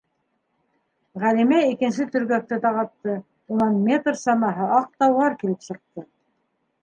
-Ғәлимә 1.23 1.57
икенсе 1.73 2.07
төргәкте 2.15 2.59
тағатты, 2.63 3.13
унан 3.55 3.77
метр 3.89 4.17
самаһы 4.23 4.71
аҡ 4.81 4.87
тауар 5.03 5.37
килеп 5.43 5.69
сыҡты. 5.69 6.07